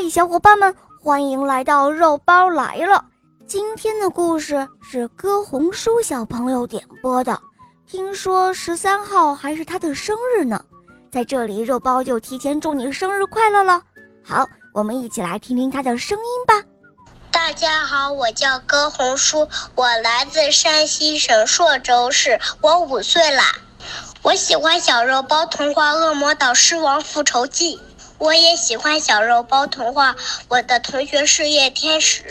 [0.00, 3.04] 嘿小伙伴们，欢迎来到肉包来了。
[3.48, 7.36] 今天的故事是歌红书小朋友点播的。
[7.84, 10.64] 听说十三号还是他的生日呢，
[11.10, 13.82] 在这里肉包就提前祝你生日快乐了。
[14.24, 16.62] 好，我们一起来听听他的声音吧。
[17.32, 23.42] 大家好，我叫歌红书，我来自山西省朔州市，我五岁啦。
[24.22, 27.76] 我喜欢小肉包童话《恶魔岛狮王复仇记》。
[28.18, 30.12] 我也喜欢小肉包童话
[30.48, 32.22] 《我的同学是夜天使》。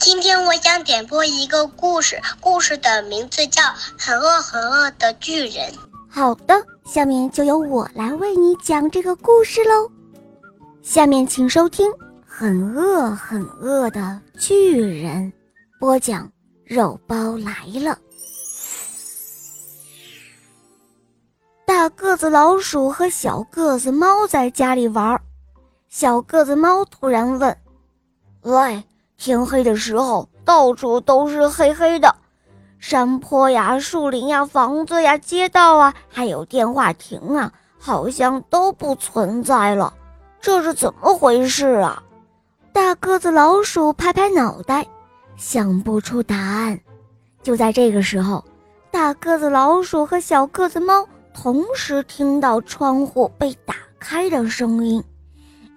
[0.00, 3.62] 今天我想点播一个故事，故事的名字叫
[3.96, 5.70] 《很饿很饿的巨人》。
[6.10, 6.54] 好的，
[6.84, 9.88] 下面就由我来为你讲这个故事喽。
[10.82, 11.88] 下面请收听
[12.26, 15.32] 《很饿很饿的巨人》，
[15.78, 16.28] 播讲
[16.64, 17.96] 肉包来了。
[21.84, 25.20] 大个子老鼠和小个子猫在家里玩，
[25.90, 27.54] 小个子猫突然问
[28.40, 28.82] ：“喂，
[29.18, 32.16] 天黑的时候到处都是黑黑的，
[32.78, 39.92] 山坡呀、树林呀、房子呀、街道啊，还有电话亭啊，好像都不存在了，
[40.40, 42.02] 这是怎么回事啊？”
[42.72, 44.86] 大个子老鼠拍拍脑袋，
[45.36, 46.80] 想不出答案。
[47.42, 48.42] 就在这个时候，
[48.90, 51.06] 大个子老鼠和小个子猫。
[51.34, 55.02] 同时听到窗户被打开的声音，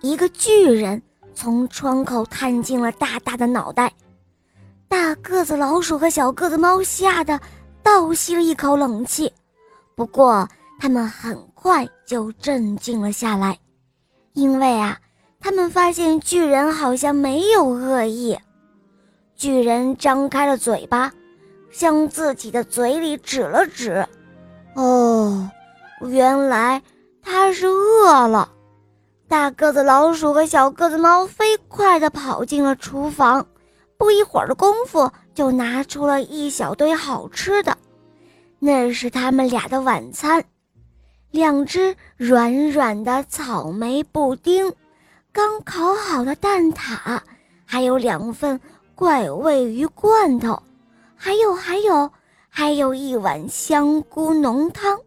[0.02, 1.02] 一个巨人
[1.34, 3.92] 从窗口探进了大大的脑袋。
[4.88, 7.38] 大个子老鼠和小个子猫吓得
[7.84, 9.34] 倒吸了一口冷气，
[9.96, 10.48] 不过
[10.80, 13.58] 他们很快就镇静了下来，
[14.34, 14.98] 因为啊，
[15.40, 18.38] 他们发现巨人好像没有恶意。
[19.36, 21.12] 巨人张开了嘴巴，
[21.72, 24.08] 向自己的嘴里指了指。
[24.78, 25.50] 哦，
[26.02, 26.84] 原来
[27.24, 28.48] 他是饿了。
[29.28, 33.48] 大个子老鼠和小个子猫飞快地跑进了厨房，
[33.98, 37.76] 不一会儿的功夫就拿出了一小堆好吃的。
[38.60, 40.46] 那是他们俩的晚餐：
[41.32, 44.72] 两只软软的草莓布丁，
[45.32, 47.20] 刚烤好的蛋挞，
[47.66, 48.62] 还有两份
[48.94, 50.62] 怪味鱼罐头，
[51.16, 52.12] 还有还有。
[52.60, 55.00] 还有一碗香菇浓汤。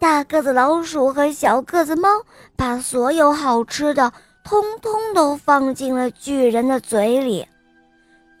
[0.00, 2.08] 大个子老鼠和小个子猫
[2.56, 4.12] 把所有好吃的
[4.42, 7.46] 通通都放进了巨人的嘴里，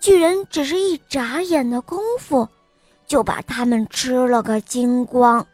[0.00, 2.48] 巨人只是一眨眼的功夫，
[3.06, 5.46] 就把它们吃了个精光。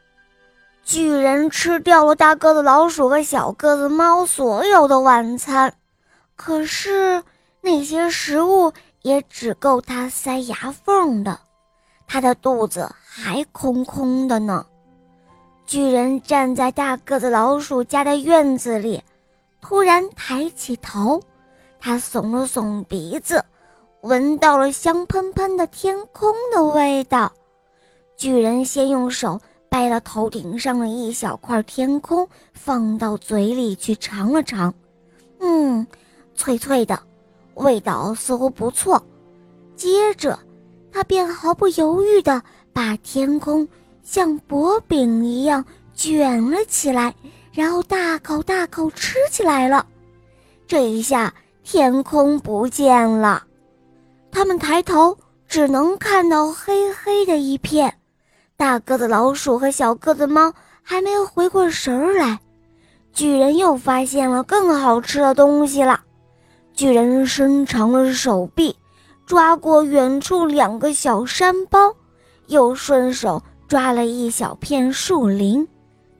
[0.82, 5.74] 巨人吃掉了大个子老鼠和小个子猫所有的晚餐，
[6.36, 7.22] 可是
[7.60, 11.40] 那些食物也只够它塞牙缝的。
[12.06, 14.64] 他的肚子还空空的呢。
[15.66, 19.02] 巨人站在大个子老鼠家的院子里，
[19.60, 21.20] 突然抬起头，
[21.80, 23.44] 他耸了耸鼻子，
[24.02, 27.32] 闻到了香喷喷的天空的味道。
[28.16, 34.72] 巨人先用手掰了头顶上的一小块天空，放到嘴里去尝了尝，
[35.40, 35.84] 嗯，
[36.36, 37.02] 脆脆的，
[37.54, 39.02] 味道似乎不错。
[39.74, 40.38] 接着。
[40.96, 42.42] 他便毫不犹豫地
[42.72, 43.68] 把天空
[44.02, 45.62] 像薄饼一样
[45.92, 47.14] 卷了起来，
[47.52, 49.84] 然后大口大口吃起来了。
[50.66, 53.44] 这一下，天空不见了，
[54.32, 57.98] 他们抬头只能看到黑黑的一片。
[58.56, 62.40] 大个子老鼠和小个子猫还没有回过神儿来，
[63.12, 66.00] 巨人又发现了更好吃的东西了。
[66.72, 68.74] 巨人伸长了手臂。
[69.26, 71.92] 抓过远处两个小山包，
[72.46, 75.66] 又顺手抓了一小片树林。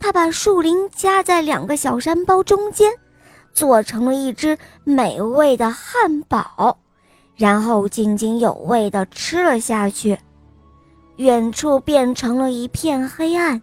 [0.00, 2.92] 他把树林夹在两个小山包中间，
[3.54, 6.76] 做成了一只美味的汉堡，
[7.36, 10.18] 然后津津有味地吃了下去。
[11.16, 13.62] 远处变成了一片黑暗，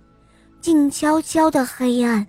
[0.61, 2.25] 静悄悄的黑暗。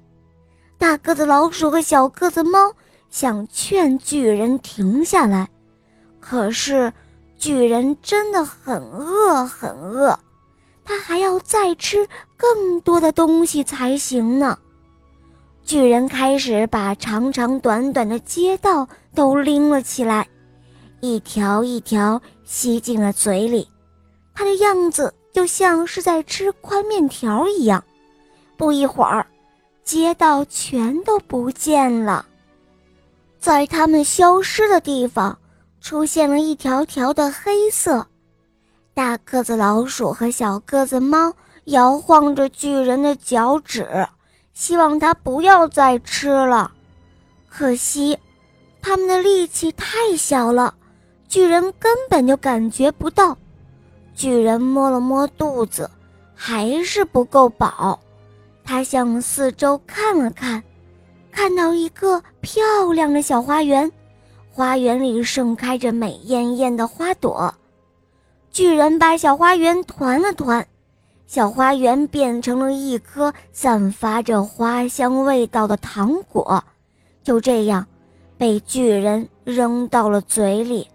[0.76, 2.72] 大个子老鼠和小个子猫
[3.08, 5.48] 想劝巨人停下来，
[6.18, 6.92] 可是。
[7.38, 10.18] 巨人真的很饿，很饿，
[10.84, 14.58] 他还要再吃更多的东西才行呢。
[15.64, 20.26] 巨人开始把长长短短的街道都拎了起来，
[21.00, 23.68] 一条一条吸进了嘴里，
[24.34, 27.82] 他的样子就像是在吃宽面条一样。
[28.56, 29.26] 不一会儿，
[29.84, 32.24] 街道全都不见了，
[33.38, 35.38] 在他们消失的地方。
[35.84, 38.06] 出现了一条条的黑色，
[38.94, 41.30] 大个子老鼠和小个子猫
[41.64, 44.08] 摇晃着巨人的脚趾，
[44.54, 46.72] 希望他不要再吃了。
[47.50, 48.18] 可惜，
[48.80, 50.74] 他们的力气太小了，
[51.28, 53.36] 巨人根本就感觉不到。
[54.14, 55.90] 巨人摸了摸肚子，
[56.34, 58.00] 还是不够饱。
[58.64, 60.62] 他向四周看了看，
[61.30, 62.64] 看到一个漂
[62.94, 63.92] 亮的小花园，
[64.56, 67.52] 花园里盛开着美艳艳的花朵。
[68.52, 70.64] 巨人把小花园团了团，
[71.26, 76.62] 小花园变成了一颗散发着花香味道的糖果。
[77.24, 77.84] 就这样，
[78.38, 80.88] 被巨人扔到了嘴里。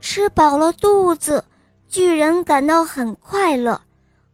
[0.00, 1.44] 吃饱了肚子，
[1.88, 3.80] 巨人感到很快乐。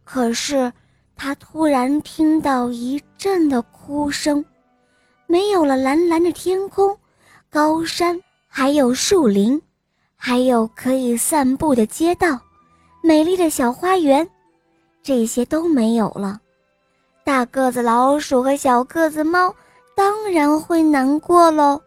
[0.03, 0.71] 可是，
[1.15, 4.45] 他突然听到一阵的哭声，
[5.25, 6.95] 没有了蓝蓝的天空、
[7.51, 9.61] 高山，还有树林，
[10.15, 12.39] 还有可以散步的街道、
[13.01, 14.29] 美丽的小花园，
[15.01, 16.39] 这些都没有了。
[17.23, 19.53] 大个子老鼠和小个子猫。
[19.95, 21.81] 当然会难过喽，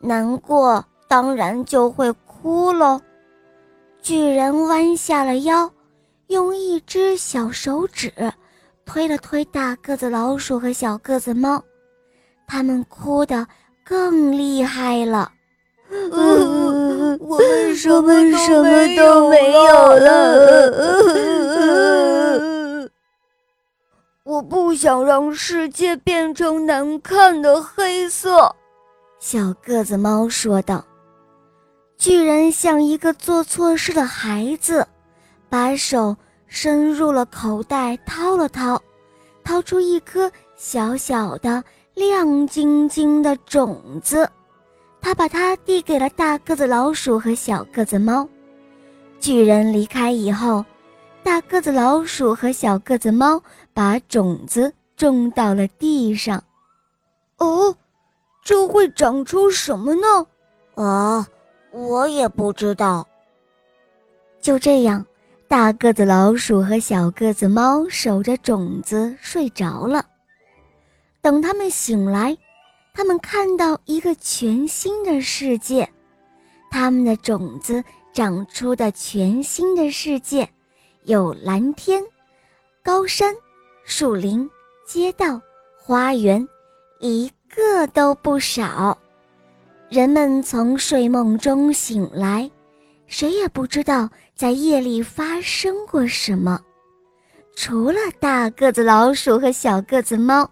[0.00, 2.98] 难过当然就会哭喽。
[4.00, 5.70] 巨人弯下了腰，
[6.28, 8.10] 用一只小手指
[8.86, 11.62] 推了推大个子老鼠和小个子猫，
[12.46, 13.46] 他们哭得
[13.84, 15.30] 更厉害了。
[17.20, 21.30] 我们什么什么都没有了。
[24.24, 28.56] 我不想让世界变成难看的黑色，
[29.20, 30.84] 小个子猫说道。
[31.96, 34.84] 巨人像一个做错事的孩子，
[35.48, 36.16] 把手
[36.48, 38.82] 伸入了口袋，掏了掏，
[39.44, 41.62] 掏出一颗小小的、
[41.94, 44.28] 亮晶晶的种子。
[45.00, 48.28] 他把它递给了大个子老鼠和小个子猫。
[49.18, 50.64] 巨人离开以后。
[51.22, 53.42] 大个子老鼠和小个子猫
[53.72, 56.44] 把种子种到了地上。
[57.38, 57.74] 哦，
[58.42, 60.26] 这会长出什么呢？
[60.74, 61.26] 啊，
[61.70, 63.08] 我也不知道。
[64.38, 65.02] 就这样，
[65.48, 70.04] 大个子老鼠和小个子猫守着种子睡着了。
[71.24, 72.36] 等他们醒来，
[72.92, 75.88] 他们看到一个全新的世界，
[76.70, 77.82] 他们的种子
[78.12, 80.46] 长出的全新的世界。
[81.04, 82.04] 有蓝天、
[82.82, 83.34] 高山、
[83.84, 84.46] 树林、
[84.86, 85.40] 街道、
[85.78, 86.46] 花园，
[87.00, 88.98] 一个都不少。
[89.88, 92.50] 人们从睡梦中醒来，
[93.06, 96.60] 谁也不知道在夜里发生过什么，
[97.56, 100.50] 除了大个子老鼠和小个子猫。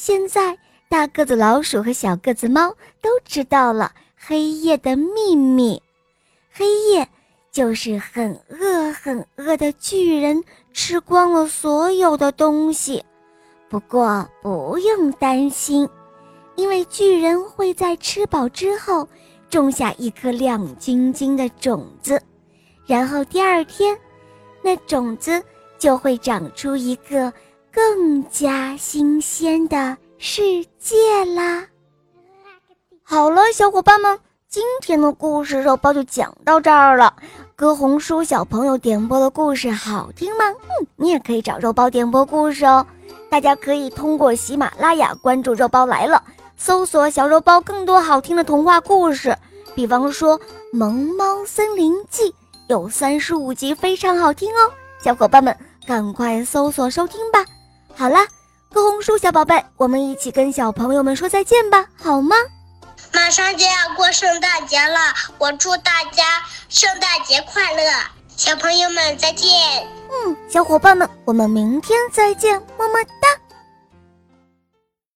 [0.00, 0.56] 现在，
[0.88, 2.70] 大个子老鼠和小个子猫
[3.02, 5.82] 都知道了黑夜的秘密。
[6.52, 7.08] 黑夜。
[7.50, 13.02] 就是很饿很饿的巨人吃光了所有的东西，
[13.68, 15.88] 不过不用担心，
[16.54, 19.08] 因为巨人会在吃饱之后
[19.50, 22.22] 种下一颗亮晶晶的种子，
[22.86, 23.98] 然后第二天，
[24.62, 25.42] 那种子
[25.78, 27.32] 就会长出一个
[27.72, 31.64] 更加新鲜的世界啦。
[33.02, 34.18] 好了，小伙伴们。
[34.50, 37.14] 今天的故事肉包就讲到这儿了。
[37.54, 40.46] 歌红书小朋友点播的故事好听吗？
[40.48, 42.86] 嗯，你也可以找肉包点播故事哦。
[43.28, 46.22] 大家可以通过喜马拉雅关注“肉包来了”，
[46.56, 49.36] 搜索“小肉包”更多好听的童话故事。
[49.74, 50.38] 比方说
[50.72, 52.30] 《萌猫森林记》
[52.68, 54.70] 有三十五集，非常好听哦。
[54.98, 55.54] 小伙伴们
[55.86, 57.44] 赶快搜索收听吧。
[57.98, 58.24] 好啦，
[58.72, 62.36] 歌红书小宝贝，我们一起跟小朋友们说再见吧，好吗？
[63.12, 67.82] 马上就要过圣诞节了，我祝大家圣诞节快乐，
[68.36, 69.50] 小朋友们再见。
[70.12, 73.47] 嗯，小伙伴们，我们明天再见，么么哒。